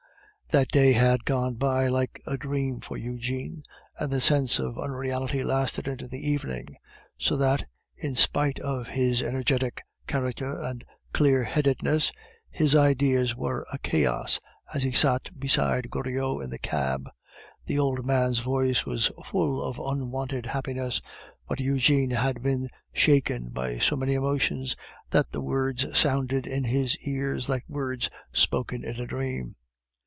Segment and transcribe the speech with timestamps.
[0.49, 3.63] That day had gone by like a dream for Eugene,
[3.97, 6.67] and the sense of unreality lasted into the evening;
[7.17, 7.63] so that,
[7.95, 10.83] in spite of his energetic character and
[11.13, 12.11] clear headedness,
[12.49, 14.41] his ideas were a chaos
[14.73, 17.07] as he sat beside Goriot in the cab.
[17.65, 21.01] The old man's voice was full of unwonted happiness,
[21.47, 24.75] but Eugene had been shaken by so many emotions
[25.11, 29.55] that the words sounded in his ears like words spoken in a dream.